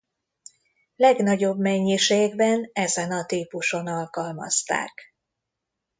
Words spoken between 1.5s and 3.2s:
mennyiségben ezen